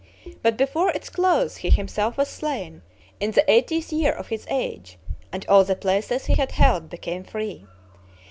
But 0.41 0.57
before 0.57 0.89
its 0.93 1.09
close 1.11 1.57
he 1.57 1.69
himself 1.69 2.17
was 2.17 2.27
slain, 2.27 2.81
in 3.19 3.29
the 3.33 3.47
eightieth 3.47 3.93
year 3.93 4.11
of 4.11 4.29
his 4.29 4.47
age, 4.49 4.97
and 5.31 5.45
all 5.47 5.63
the 5.63 5.75
places 5.75 6.25
he 6.25 6.33
had 6.33 6.53
held 6.53 6.89
became 6.89 7.23
free. 7.23 7.67